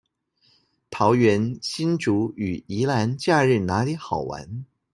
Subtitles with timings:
[0.89, 4.65] 桃園新竹與宜蘭假日哪裡好玩